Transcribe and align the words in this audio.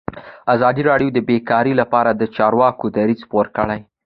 ازادي 0.55 0.81
راډیو 0.89 1.09
د 1.13 1.19
بیکاري 1.29 1.73
لپاره 1.81 2.11
د 2.13 2.23
چارواکو 2.35 2.85
دریځ 2.95 3.19
خپور 3.25 3.45
کړی. 3.57 3.79